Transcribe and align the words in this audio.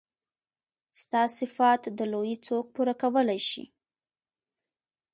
ستا 1.01 1.21
صفت 1.39 1.81
د 1.97 1.99
لويي 2.11 2.35
څوک 2.47 2.65
پوره 2.75 2.93
کولی 3.01 3.39
شي. 3.49 3.63